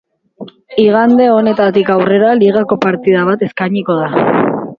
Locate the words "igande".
0.83-1.27